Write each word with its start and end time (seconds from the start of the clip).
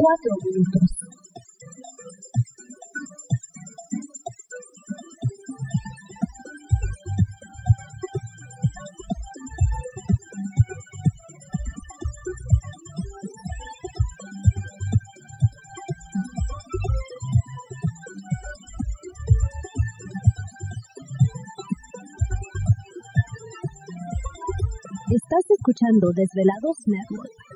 4 0.00 0.34
minutos. 0.46 0.96
Estás 25.10 25.44
escuchando 25.50 26.12
Desvelados 26.14 26.78
Network. 26.86 27.49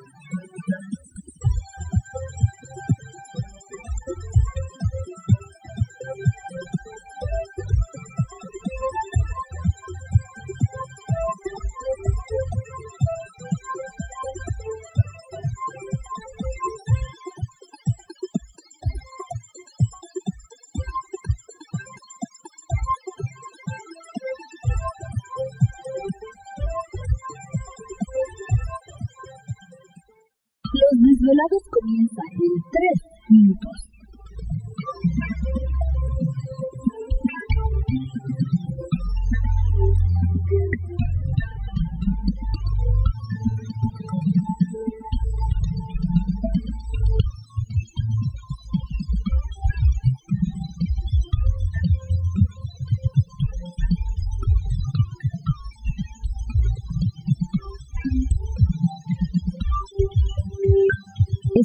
Los 31.51 31.61
desvelados 31.61 31.69
comienzan 31.69 32.25
en 32.31 32.63
3 32.71 33.04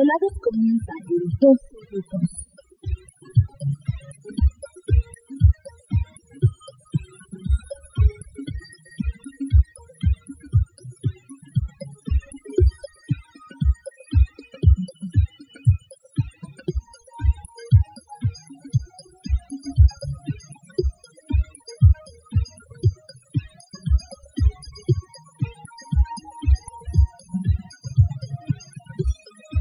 Los 0.00 0.06
desvelados 0.06 0.38
comienzan 0.42 0.96
en 1.10 1.38
2 1.40 1.58
minutos. 1.90 2.39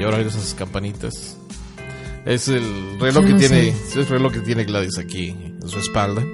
Y 0.00 0.02
ahora 0.02 0.18
esas 0.22 0.54
campanitas. 0.54 1.36
Es 2.24 2.48
el 2.48 2.98
reloj 2.98 3.26
que 3.26 3.34
tiene, 3.34 3.68
es 3.68 3.96
el 3.96 4.06
reloj 4.06 4.32
que 4.32 4.40
tiene 4.40 4.64
Gladys 4.64 4.96
aquí 4.96 5.28
en 5.28 5.68
su 5.68 5.78
espalda. 5.78 6.24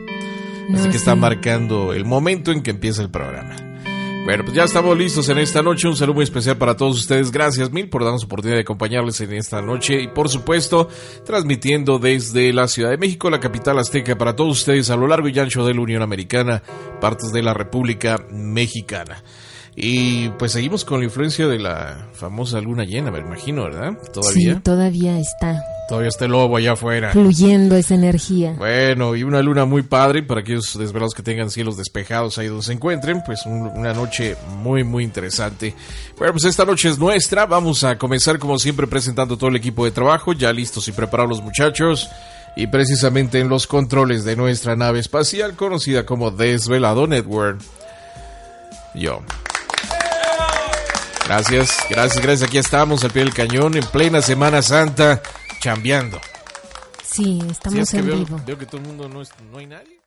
Así 0.72 0.88
que 0.88 0.96
está 0.96 1.16
marcando 1.16 1.92
el 1.92 2.04
momento 2.04 2.52
en 2.52 2.62
que 2.62 2.70
empieza 2.70 3.02
el 3.02 3.10
programa. 3.10 3.56
Bueno, 4.24 4.44
pues 4.44 4.54
ya 4.54 4.62
estamos 4.62 4.96
listos 4.96 5.28
en 5.30 5.38
esta 5.38 5.62
noche. 5.62 5.88
Un 5.88 5.96
saludo 5.96 6.14
muy 6.14 6.22
especial 6.22 6.56
para 6.56 6.76
todos 6.76 6.96
ustedes. 6.96 7.32
Gracias 7.32 7.72
mil 7.72 7.88
por 7.88 8.04
darnos 8.04 8.22
oportunidad 8.22 8.58
de 8.58 8.62
acompañarles 8.62 9.20
en 9.20 9.32
esta 9.32 9.60
noche. 9.60 10.00
Y 10.00 10.08
por 10.08 10.28
supuesto, 10.28 10.88
transmitiendo 11.24 11.98
desde 11.98 12.52
la 12.52 12.68
Ciudad 12.68 12.90
de 12.90 12.98
México, 12.98 13.30
la 13.30 13.40
capital 13.40 13.80
azteca, 13.80 14.16
para 14.16 14.36
todos 14.36 14.60
ustedes 14.60 14.90
a 14.90 14.96
lo 14.96 15.08
largo 15.08 15.26
y 15.26 15.36
ancho 15.40 15.66
de 15.66 15.74
la 15.74 15.80
Unión 15.80 16.02
Americana, 16.02 16.62
partes 17.00 17.32
de 17.32 17.42
la 17.42 17.52
República 17.52 18.24
Mexicana. 18.30 19.24
Y 19.78 20.30
pues 20.30 20.52
seguimos 20.52 20.86
con 20.86 21.00
la 21.00 21.04
influencia 21.04 21.46
de 21.46 21.58
la 21.58 22.08
famosa 22.14 22.62
luna 22.62 22.84
llena, 22.84 23.10
me 23.10 23.18
imagino, 23.18 23.64
¿verdad? 23.64 23.92
Todavía. 24.10 24.54
Sí, 24.54 24.60
todavía 24.60 25.18
está. 25.20 25.62
Todavía 25.86 26.08
está 26.08 26.24
el 26.24 26.30
lobo 26.32 26.56
allá 26.56 26.72
afuera. 26.72 27.12
Fluyendo 27.12 27.76
esa 27.76 27.94
energía. 27.94 28.54
Bueno, 28.56 29.14
y 29.14 29.22
una 29.22 29.42
luna 29.42 29.66
muy 29.66 29.82
padre 29.82 30.22
para 30.22 30.40
aquellos 30.40 30.76
desvelados 30.78 31.12
que 31.12 31.22
tengan 31.22 31.50
cielos 31.50 31.76
despejados 31.76 32.38
ahí 32.38 32.46
donde 32.46 32.64
se 32.64 32.72
encuentren. 32.72 33.22
Pues 33.24 33.44
una 33.44 33.92
noche 33.92 34.34
muy, 34.62 34.82
muy 34.82 35.04
interesante. 35.04 35.74
Bueno, 36.16 36.32
pues 36.32 36.46
esta 36.46 36.64
noche 36.64 36.88
es 36.88 36.98
nuestra. 36.98 37.44
Vamos 37.44 37.84
a 37.84 37.98
comenzar 37.98 38.38
como 38.38 38.58
siempre 38.58 38.86
presentando 38.86 39.36
todo 39.36 39.50
el 39.50 39.56
equipo 39.56 39.84
de 39.84 39.90
trabajo. 39.90 40.32
Ya 40.32 40.52
listos 40.54 40.88
y 40.88 40.92
preparados 40.92 41.36
los 41.36 41.42
muchachos. 41.42 42.08
Y 42.56 42.66
precisamente 42.68 43.40
en 43.40 43.50
los 43.50 43.66
controles 43.66 44.24
de 44.24 44.34
nuestra 44.36 44.74
nave 44.74 45.00
espacial 45.00 45.54
conocida 45.54 46.06
como 46.06 46.30
Desvelado 46.30 47.06
Network. 47.06 47.60
Yo. 48.94 49.20
Gracias, 51.26 51.76
gracias, 51.90 52.22
gracias. 52.22 52.48
Aquí 52.48 52.58
estamos 52.58 53.02
al 53.02 53.10
pie 53.10 53.24
del 53.24 53.34
cañón 53.34 53.76
en 53.76 53.84
plena 53.86 54.22
Semana 54.22 54.62
Santa, 54.62 55.20
chambeando. 55.60 56.20
Sí, 57.02 57.40
estamos 57.50 57.94
en 57.94 58.06
vivo. 58.06 58.40
Veo 58.46 58.56
que 58.56 58.66
todo 58.66 58.80
el 58.80 58.86
mundo 58.86 59.08
no, 59.08 59.22
es, 59.22 59.30
no 59.50 59.58
hay 59.58 59.66
nadie. 59.66 60.00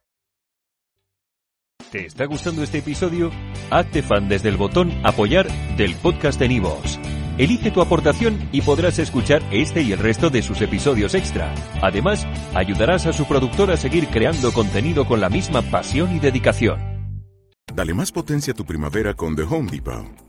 ¿Te 1.91 2.05
está 2.05 2.25
gustando 2.25 2.63
este 2.63 2.77
episodio? 2.77 3.31
Hazte 3.69 4.01
fan 4.01 4.29
desde 4.29 4.49
el 4.49 4.57
botón 4.57 4.93
Apoyar 5.03 5.47
del 5.75 5.95
podcast 5.95 6.39
de 6.39 6.47
Nivos. 6.47 6.99
Elige 7.37 7.71
tu 7.71 7.81
aportación 7.81 8.47
y 8.51 8.61
podrás 8.61 8.99
escuchar 8.99 9.41
este 9.51 9.81
y 9.81 9.91
el 9.91 9.99
resto 9.99 10.29
de 10.29 10.41
sus 10.41 10.61
episodios 10.61 11.15
extra. 11.15 11.53
Además, 11.81 12.27
ayudarás 12.53 13.07
a 13.07 13.13
su 13.13 13.25
productor 13.25 13.71
a 13.71 13.77
seguir 13.77 14.07
creando 14.07 14.53
contenido 14.53 15.05
con 15.05 15.19
la 15.19 15.29
misma 15.29 15.63
pasión 15.63 16.15
y 16.15 16.19
dedicación. 16.19 16.79
Dale 17.73 17.93
más 17.93 18.11
potencia 18.11 18.53
a 18.53 18.55
tu 18.55 18.65
primavera 18.65 19.15
con 19.15 19.35
The 19.35 19.43
Home 19.43 19.71
Depot. 19.71 20.28